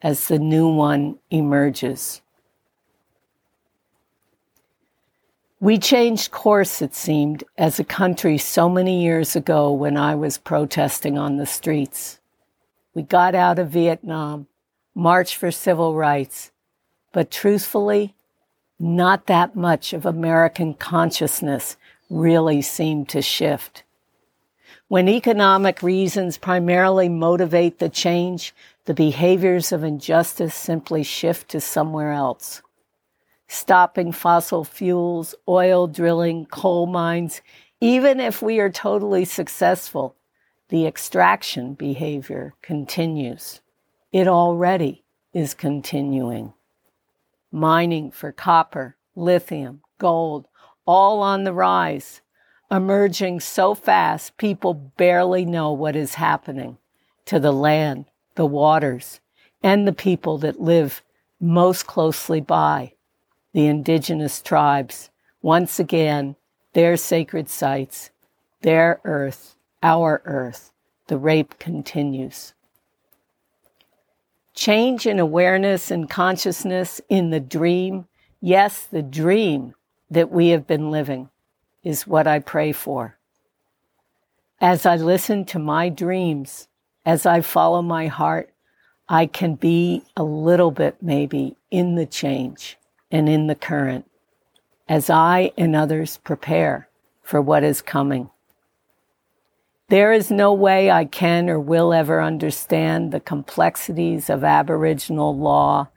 as 0.03 0.27
the 0.27 0.37
new 0.37 0.71
one 0.71 1.17
emerges. 1.31 2.21
We 5.59 5.79
changed 5.79 6.29
course, 6.29 6.79
it 6.79 6.93
seemed, 6.93 7.43
as 7.57 7.79
a 7.79 7.83
country 7.83 8.37
so 8.37 8.69
many 8.69 9.01
years 9.01 9.35
ago 9.35 9.71
when 9.71 9.97
I 9.97 10.13
was 10.13 10.37
protesting 10.37 11.17
on 11.17 11.37
the 11.37 11.47
streets. 11.47 12.18
We 12.99 13.03
got 13.03 13.33
out 13.33 13.59
of 13.59 13.69
Vietnam, 13.69 14.47
marched 14.93 15.35
for 15.35 15.51
civil 15.51 15.95
rights, 15.95 16.51
but 17.13 17.31
truthfully, 17.31 18.13
not 18.77 19.27
that 19.27 19.55
much 19.55 19.93
of 19.93 20.05
American 20.05 20.73
consciousness 20.73 21.77
really 22.09 22.61
seemed 22.61 23.07
to 23.07 23.21
shift. 23.21 23.83
When 24.89 25.07
economic 25.07 25.81
reasons 25.81 26.37
primarily 26.37 27.07
motivate 27.07 27.79
the 27.79 27.87
change, 27.87 28.53
the 28.83 28.93
behaviors 28.93 29.71
of 29.71 29.85
injustice 29.85 30.53
simply 30.53 31.03
shift 31.03 31.47
to 31.51 31.61
somewhere 31.61 32.11
else. 32.11 32.61
Stopping 33.47 34.11
fossil 34.11 34.65
fuels, 34.65 35.33
oil 35.47 35.87
drilling, 35.87 36.47
coal 36.47 36.85
mines, 36.85 37.41
even 37.79 38.19
if 38.19 38.41
we 38.41 38.59
are 38.59 38.69
totally 38.69 39.23
successful, 39.23 40.17
the 40.69 40.85
extraction 40.85 41.73
behavior 41.73 42.53
continues. 42.61 43.61
It 44.11 44.27
already 44.27 45.03
is 45.33 45.53
continuing. 45.53 46.53
Mining 47.51 48.11
for 48.11 48.31
copper, 48.31 48.95
lithium, 49.15 49.81
gold, 49.97 50.47
all 50.85 51.21
on 51.21 51.43
the 51.43 51.53
rise, 51.53 52.21
emerging 52.71 53.39
so 53.39 53.73
fast 53.73 54.37
people 54.37 54.73
barely 54.73 55.43
know 55.45 55.71
what 55.71 55.95
is 55.95 56.15
happening 56.15 56.77
to 57.25 57.39
the 57.39 57.51
land, 57.51 58.05
the 58.35 58.45
waters, 58.45 59.19
and 59.63 59.87
the 59.87 59.93
people 59.93 60.37
that 60.37 60.61
live 60.61 61.03
most 61.39 61.87
closely 61.87 62.41
by, 62.41 62.93
the 63.53 63.65
indigenous 63.65 64.41
tribes. 64.41 65.09
Once 65.41 65.79
again, 65.79 66.35
their 66.73 66.95
sacred 66.97 67.49
sites, 67.49 68.11
their 68.61 69.01
earth, 69.03 69.55
our 69.81 70.21
earth. 70.25 70.71
The 71.07 71.17
rape 71.17 71.57
continues. 71.59 72.53
Change 74.53 75.07
in 75.07 75.19
awareness 75.19 75.89
and 75.89 76.09
consciousness 76.09 77.01
in 77.09 77.29
the 77.29 77.39
dream, 77.39 78.07
yes, 78.41 78.83
the 78.83 79.01
dream 79.01 79.73
that 80.11 80.31
we 80.31 80.49
have 80.49 80.67
been 80.67 80.91
living, 80.91 81.29
is 81.83 82.05
what 82.05 82.27
I 82.27 82.39
pray 82.39 82.71
for. 82.71 83.17
As 84.59 84.85
I 84.85 84.97
listen 84.97 85.45
to 85.45 85.59
my 85.59 85.89
dreams, 85.89 86.67
as 87.05 87.25
I 87.25 87.41
follow 87.41 87.81
my 87.81 88.07
heart, 88.07 88.51
I 89.07 89.25
can 89.25 89.55
be 89.55 90.03
a 90.17 90.23
little 90.23 90.71
bit 90.71 90.97
maybe 91.01 91.55
in 91.71 91.95
the 91.95 92.05
change 92.05 92.77
and 93.09 93.29
in 93.29 93.47
the 93.47 93.55
current 93.55 94.05
as 94.89 95.07
I 95.07 95.51
and 95.55 95.75
others 95.75 96.17
prepare 96.17 96.89
for 97.21 97.39
what 97.39 97.63
is 97.63 97.81
coming. 97.81 98.31
There 99.89 100.13
is 100.13 100.29
no 100.29 100.53
way 100.53 100.91
I 100.91 101.05
can 101.05 101.49
or 101.49 101.59
will 101.59 101.93
ever 101.93 102.21
understand 102.21 103.11
the 103.11 103.19
complexities 103.19 104.29
of 104.29 104.43
Aboriginal 104.43 105.35
law, 105.35 105.89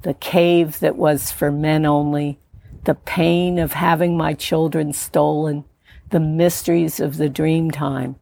the 0.00 0.14
cave 0.14 0.80
that 0.80 0.96
was 0.96 1.30
for 1.30 1.52
men 1.52 1.84
only, 1.84 2.38
the 2.84 2.94
pain 2.94 3.58
of 3.58 3.74
having 3.74 4.16
my 4.16 4.32
children 4.32 4.94
stolen, 4.94 5.66
the 6.08 6.20
mysteries 6.20 6.98
of 6.98 7.18
the 7.18 7.28
dream 7.28 7.70
time. 7.70 8.16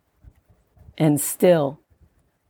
And 0.99 1.21
still, 1.21 1.79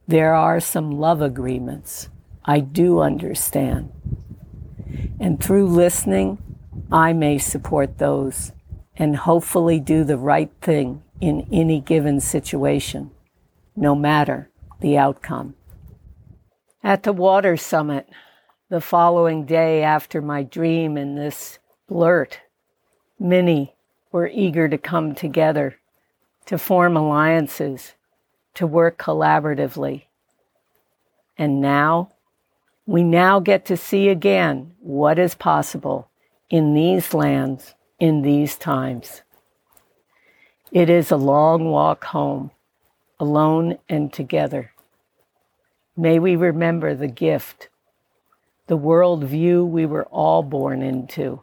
there 0.09 0.35
are 0.35 0.59
some 0.59 0.99
love 0.99 1.21
agreements 1.21 2.09
I 2.47 2.61
do 2.61 3.01
understand. 3.01 3.93
And 5.21 5.43
through 5.43 5.67
listening, 5.67 6.39
I 6.91 7.13
may 7.13 7.37
support 7.37 7.99
those 7.99 8.53
and 8.97 9.17
hopefully 9.17 9.81
do 9.81 10.03
the 10.03 10.17
right 10.17 10.51
thing 10.63 11.03
in 11.21 11.47
any 11.53 11.81
given 11.81 12.21
situation, 12.21 13.11
no 13.77 13.95
matter 13.95 14.51
the 14.81 14.97
outcome. 14.97 15.55
At 16.83 17.03
the 17.03 17.13
water 17.13 17.57
summit, 17.57 18.09
the 18.69 18.81
following 18.81 19.47
day 19.47 19.83
after 19.83 20.21
my 20.21 20.43
dream 20.43 20.97
and 20.97 21.17
this 21.17 21.59
blurt, 21.89 22.41
many 23.19 23.75
were 24.13 24.29
eager 24.29 24.69
to 24.69 24.79
come 24.79 25.15
together, 25.15 25.77
to 26.47 26.59
form 26.59 26.97
alliances, 26.97 27.95
to 28.55 28.67
work 28.67 28.99
collaboratively. 28.99 30.05
And 31.37 31.61
now, 31.61 32.11
we 32.87 33.03
now 33.03 33.41
get 33.41 33.65
to 33.67 33.77
see 33.77 34.09
again 34.09 34.75
what 34.81 35.19
is 35.19 35.35
possible 35.35 36.09
in 36.51 36.75
these 36.75 37.15
lands 37.15 37.75
in 37.99 38.23
these 38.23 38.57
times. 38.57 39.23
It 40.75 40.91
is 40.91 41.13
a 41.13 41.17
long 41.17 41.71
walk 41.71 42.03
home, 42.07 42.51
alone 43.21 43.79
and 43.89 44.13
together. 44.13 44.73
May 45.97 46.19
we 46.19 46.35
remember 46.35 46.97
the 46.97 47.07
gift, 47.07 47.69
the 48.67 48.77
world 48.77 49.23
view 49.23 49.65
we 49.65 49.87
were 49.87 50.07
all 50.07 50.43
born 50.43 50.83
into, 50.83 51.43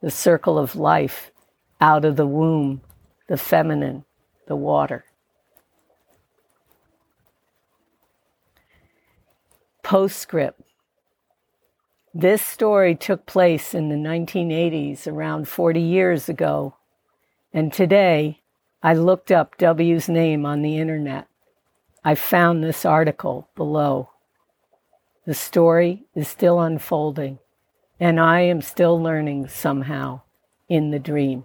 the 0.00 0.10
circle 0.10 0.58
of 0.58 0.76
life, 0.76 1.30
out 1.78 2.06
of 2.06 2.16
the 2.16 2.26
womb, 2.26 2.80
the 3.28 3.36
feminine, 3.36 4.06
the 4.46 4.56
water. 4.56 5.04
Postscript. 9.82 10.58
This 12.14 12.40
story 12.40 12.94
took 12.94 13.26
place 13.26 13.74
in 13.74 13.90
the 13.90 13.96
1980s, 13.96 15.06
around 15.06 15.48
40 15.48 15.82
years 15.82 16.30
ago, 16.30 16.76
and 17.52 17.70
today 17.70 18.40
I 18.84 18.92
looked 18.92 19.32
up 19.32 19.56
W's 19.56 20.10
name 20.10 20.44
on 20.44 20.60
the 20.60 20.76
internet. 20.76 21.26
I 22.04 22.14
found 22.14 22.62
this 22.62 22.84
article 22.84 23.48
below. 23.56 24.10
The 25.24 25.32
story 25.32 26.04
is 26.14 26.28
still 26.28 26.60
unfolding, 26.60 27.38
and 27.98 28.20
I 28.20 28.40
am 28.40 28.60
still 28.60 29.02
learning 29.02 29.48
somehow 29.48 30.20
in 30.68 30.90
the 30.90 30.98
dream. 30.98 31.44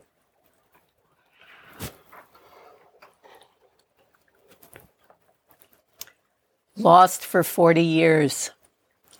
Lost 6.75 7.25
for 7.25 7.41
40 7.41 7.81
years. 7.81 8.51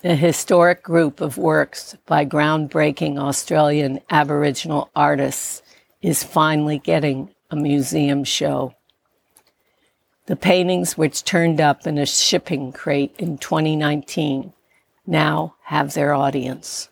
A 0.04 0.16
historic 0.16 0.84
group 0.84 1.22
of 1.22 1.38
works 1.38 1.96
by 2.06 2.26
groundbreaking 2.26 3.18
Australian 3.18 4.02
Aboriginal 4.10 4.90
artists 4.94 5.62
is 6.02 6.22
finally 6.22 6.80
getting 6.80 7.34
a 7.50 7.56
museum 7.56 8.24
show. 8.24 8.76
The 10.28 10.36
paintings, 10.36 10.98
which 10.98 11.24
turned 11.24 11.60
up 11.60 11.88
in 11.88 11.98
a 11.98 12.06
shipping 12.06 12.72
crate 12.72 13.16
in 13.18 13.40
2019, 13.40 14.54
now 15.08 15.56
have 15.64 15.94
their 15.94 16.14
audience. 16.14 16.90